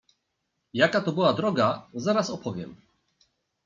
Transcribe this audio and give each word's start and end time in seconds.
"Jaka 0.73 1.01
to 1.01 1.11
była 1.11 1.33
droga, 1.33 1.87
zaraz 1.93 2.29
opowiem." 2.29 2.75